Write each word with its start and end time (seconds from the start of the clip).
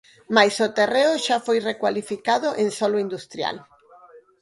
Mais 0.35 0.55
o 0.65 0.67
terreo 0.77 1.13
xa 1.25 1.37
foi 1.47 1.57
recualificado 1.71 2.49
en 2.63 2.69
solo 2.79 2.97
industrial. 3.05 3.57